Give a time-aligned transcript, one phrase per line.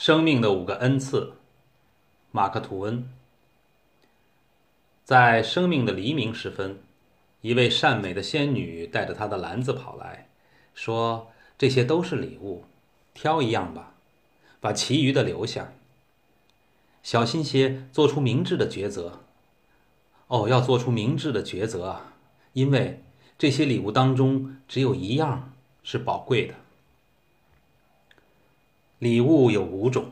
[0.00, 1.32] 生命的五个恩赐，
[2.30, 3.04] 马克·吐温。
[5.02, 6.78] 在生命的黎明时分，
[7.40, 10.28] 一位善美的仙女带着她的篮子跑来，
[10.72, 12.62] 说：“这些都是礼物，
[13.12, 13.94] 挑一样吧，
[14.60, 15.72] 把其余的留下。
[17.02, 19.18] 小心些，做出明智的抉择。
[20.28, 22.12] 哦，要做出明智的抉择啊，
[22.52, 23.02] 因为
[23.36, 26.54] 这些礼物当中只有一样是宝贵的。”
[28.98, 30.10] 礼物有五种：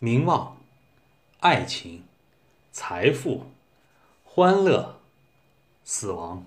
[0.00, 0.56] 名望、
[1.38, 2.02] 爱情、
[2.72, 3.46] 财富、
[4.24, 4.98] 欢乐、
[5.84, 6.44] 死亡。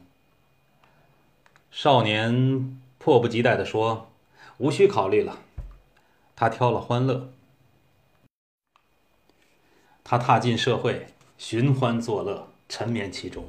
[1.71, 4.09] 少年迫不及待地说
[4.59, 5.40] ：“无需考虑了。”
[6.35, 7.30] 他挑了欢乐。
[10.04, 11.07] 他踏进社会，
[11.38, 13.48] 寻欢作乐，沉湎其中。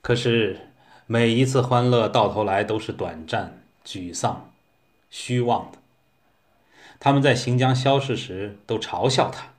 [0.00, 0.68] 可是，
[1.06, 4.50] 每一次欢乐到头来都是短暂、沮丧、
[5.10, 5.81] 虚妄的。
[7.04, 9.54] 他们在行将消逝时都嘲笑他，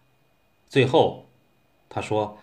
[0.69, 1.25] 最后，
[1.89, 2.37] 他说：“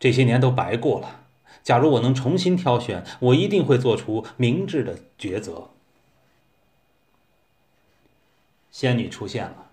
[0.00, 1.20] 这些年都白过了。
[1.62, 5.68] 假如我能重新挑选，我一定会做出明智的抉择。”
[8.72, 9.66] 仙女出现了，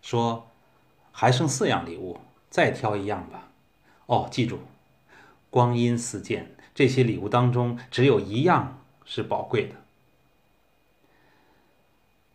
[0.00, 0.46] 说
[1.10, 3.50] ：“还剩四样礼物，再挑一样吧。
[4.06, 4.60] 哦，记住，
[5.50, 9.74] 光阴似箭，这些礼物当中只有一样是宝贵的。”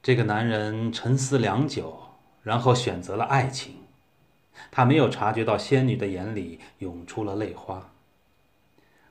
[0.01, 1.99] 这个男人沉思良久，
[2.41, 3.75] 然后选择了爱情。
[4.71, 7.91] 他没有察觉到仙女的眼里涌出了泪花。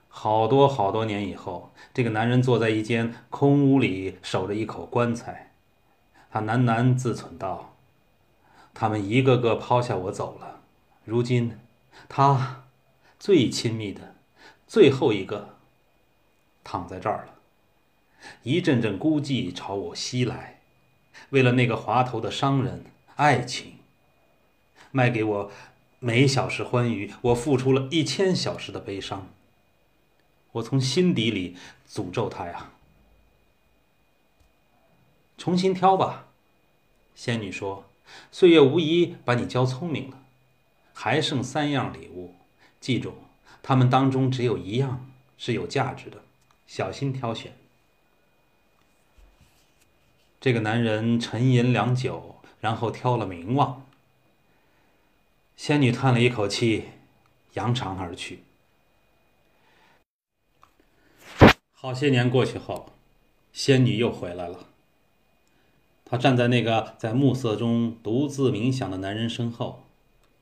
[0.08, 5.52] 好多好多年以后，这个男人坐在一间空屋里，守着一口棺材。
[6.30, 7.76] 他喃喃自忖道
[8.72, 10.62] ：“他们一个个抛下我走了，
[11.04, 11.58] 如今，
[12.08, 12.64] 他
[13.18, 14.16] 最亲密的
[14.66, 15.56] 最后一个
[16.64, 17.34] 躺在这儿了。
[18.42, 20.57] 一阵阵孤寂朝我袭来。”
[21.30, 22.84] 为了那个滑头的商人，
[23.16, 23.74] 爱情，
[24.90, 25.50] 卖给我
[25.98, 29.28] 每小时欢愉，我付出了一千小时的悲伤。
[30.52, 31.56] 我从心底里
[31.88, 32.70] 诅咒他呀！
[35.36, 36.26] 重新挑吧，
[37.14, 37.84] 仙女说
[38.32, 40.22] ：“岁月无疑把你教聪明了。
[40.94, 42.34] 还剩三样礼物，
[42.80, 43.14] 记住，
[43.62, 46.22] 他们当中只有一样是有价值的，
[46.66, 47.52] 小心挑选。”
[50.40, 53.84] 这个男人沉吟良久，然后挑了名望。
[55.56, 56.84] 仙女叹了一口气，
[57.54, 58.44] 扬长而去。
[61.72, 62.92] 好些年过去后，
[63.52, 64.68] 仙女又回来了。
[66.04, 69.82] 她站在那个在暮色中独自冥想的男人身后，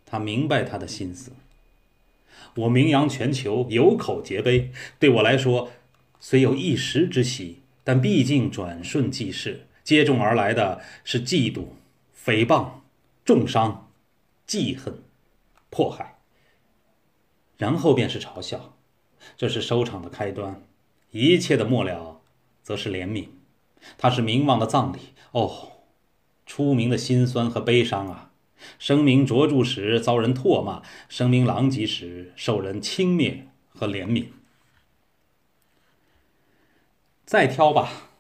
[0.05, 1.33] 她明白他的心思。
[2.55, 5.71] 我名扬全球，有口皆碑，对我来说，
[6.21, 9.67] 虽有一时之喜，但毕竟转瞬即逝。
[9.87, 11.67] 接踵而来的是嫉妒、
[12.25, 12.71] 诽谤、
[13.25, 13.89] 重伤、
[14.45, 15.01] 记恨、
[15.71, 16.19] 迫害，
[17.57, 18.77] 然后便是嘲笑。
[19.37, 20.61] 这是收场的开端，
[21.13, 22.21] 一切的末了，
[22.65, 23.29] 则是怜悯。
[23.97, 24.99] 它是名望的葬礼。
[25.31, 25.71] 哦，
[26.45, 28.33] 出名的辛酸和悲伤啊！
[28.81, 34.27] 声名卓著时遭人唾骂，声名狼藉时受人轻蔑和怜悯。
[37.25, 38.11] 再挑吧。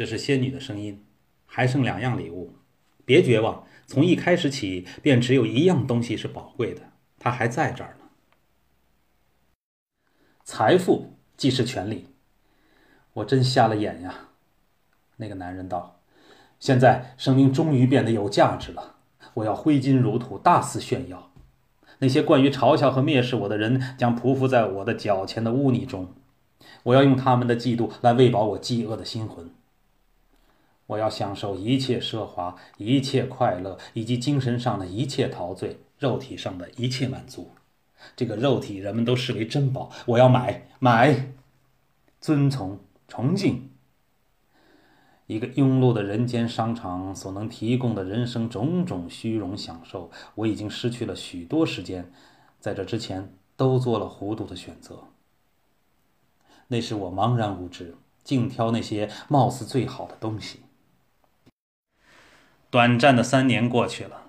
[0.00, 1.04] 这是仙女的声音，
[1.44, 2.54] 还剩两样礼物，
[3.04, 3.66] 别绝望。
[3.86, 6.80] 从一开始起，便只有一样东西是宝贵的，
[7.18, 8.06] 它还在这儿呢。
[10.42, 12.06] 财富即是权力。
[13.12, 14.30] 我真瞎了眼呀！
[15.18, 16.00] 那个男人道
[16.58, 18.94] ：“现在生命终于变得有价值了，
[19.34, 21.30] 我要挥金如土，大肆炫耀。
[21.98, 26.14] 那些惯于嘲笑和蔑视我的人，将匍匐在我的脚前的污泥中。
[26.84, 29.50] 我要用他们的嫉妒来喂饱我饥饿的心魂。”
[30.90, 37.52] 我要享受一切奢华、一切快乐，以及精神上的一切陶醉，肉体上的一切满足。
[38.16, 41.32] 这个肉体人们都视为珍宝，我要买买，
[42.20, 43.70] 遵从、崇敬。
[45.28, 52.10] 一个庸碌的人间商场所能提供的人生种种虚荣享受，我已经失去了许多时间，
[52.58, 55.04] 在这之前都做了糊涂的选择。
[56.66, 57.94] 那时我茫然无知，
[58.24, 60.62] 尽挑那些貌似最好的东西。
[62.70, 64.28] 短暂的三年过去了，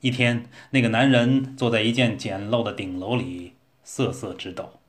[0.00, 3.52] 一天，那个男人坐在一间简陋的顶楼里，
[3.84, 4.80] 瑟瑟直抖。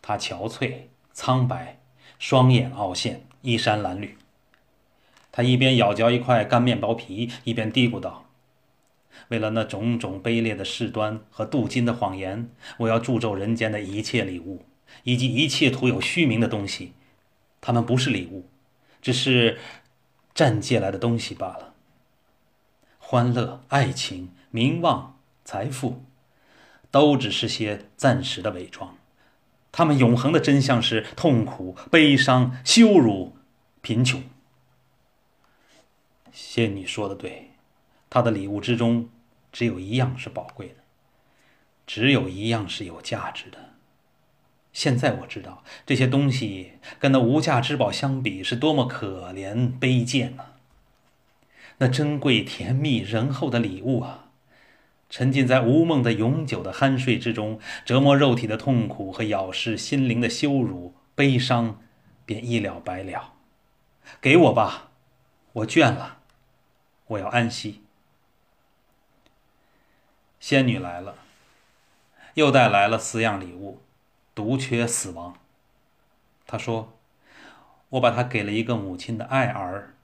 [0.00, 0.82] 他憔悴、
[1.12, 1.80] 苍白，
[2.20, 4.10] 双眼凹陷，衣衫褴褛。
[5.32, 8.26] 他一边咬嚼一块干面包皮，一边嘀咕道
[9.26, 12.48] ：“为了那种种卑劣的事端和镀金的谎言，
[12.78, 14.64] 我要诅咒人间的一切礼物，
[15.02, 16.92] 以及一切徒有虚名的东西。
[17.60, 18.48] 他们不是礼物，
[19.02, 19.58] 只是
[20.32, 21.72] 暂借来的东西罢了。”
[23.08, 26.02] 欢乐、爱情、名望、财富，
[26.90, 28.96] 都只是些暂时的伪装。
[29.70, 33.36] 他们永恒的真相是痛苦、悲伤、羞辱、
[33.80, 34.24] 贫穷。
[36.32, 37.52] 仙女说的对，
[38.10, 39.08] 她的礼物之中
[39.52, 40.74] 只有一样是宝贵的，
[41.86, 43.74] 只有一样是有价值的。
[44.72, 50.55] 现在我知道这些东西跟那无价之宝相比是多么可怜卑贱呐！
[51.78, 54.30] 那珍贵、甜蜜、仁厚的礼物啊！
[55.08, 61.80] 沉浸在无梦的永久的酣睡之中，折磨肉体的痛苦和咬噬心灵的羞辱、悲伤，
[62.24, 63.34] 便一了百了。
[64.20, 64.90] 给我吧，
[65.52, 66.18] 我倦了，
[67.06, 67.82] 我要安息。
[70.40, 71.16] 仙女来了，
[72.34, 73.80] 又带来了四样礼物，
[74.34, 75.36] 独缺死亡。
[76.46, 76.98] 她说
[77.90, 79.94] ：“我把它给了一个母亲的爱儿，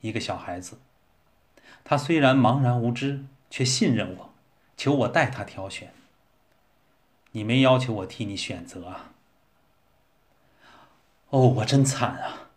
[0.00, 0.78] 一个小孩子。
[1.84, 4.32] 他虽然茫然无知，却信任我。”
[4.74, 5.92] 求我代他挑选。
[7.32, 9.12] 你没要求我替你选择啊？
[11.30, 12.50] 哦，我真惨啊！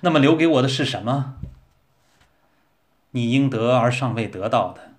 [0.00, 1.36] 那么留给我的是什么？
[3.10, 4.92] 你应得而尚未得到的，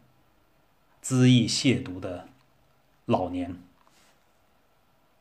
[1.02, 2.28] 恣意亵渎的
[3.06, 3.56] 老年。